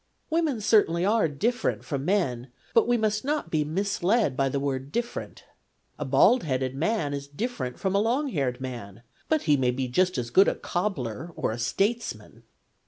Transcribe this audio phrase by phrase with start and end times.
[0.31, 4.91] Women certainly are different from men, but we must not be misled by the word'
[4.91, 5.43] different.'
[5.99, 9.87] A bald headed man is different from a long haired man, but he may be
[9.87, 12.41] just as good a cobbler, or a statesman.